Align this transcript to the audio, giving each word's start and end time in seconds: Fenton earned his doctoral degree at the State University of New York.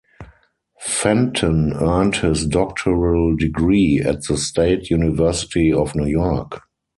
Fenton 0.79 1.73
earned 1.73 2.15
his 2.15 2.47
doctoral 2.47 3.35
degree 3.35 3.99
at 4.03 4.23
the 4.23 4.35
State 4.35 4.89
University 4.89 5.71
of 5.71 5.93
New 5.93 6.07
York. 6.07 6.61